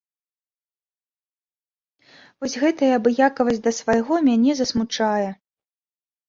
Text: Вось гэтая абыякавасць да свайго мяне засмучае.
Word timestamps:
Вось 2.45 2.55
гэтая 2.63 2.89
абыякавасць 2.99 3.61
да 3.69 3.75
свайго 3.81 4.19
мяне 4.31 4.51
засмучае. 4.63 5.29